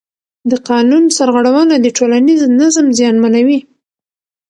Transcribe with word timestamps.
د 0.51 0.53
قانون 0.69 1.03
سرغړونه 1.17 1.75
د 1.79 1.87
ټولنیز 1.97 2.41
نظم 2.59 2.87
زیانمنوي 2.97 3.59